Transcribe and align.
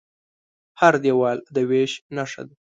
هر 0.79 0.93
دیوال 1.03 1.37
د 1.55 1.57
وېش 1.69 1.91
نښه 2.15 2.43
ده. 2.47 2.53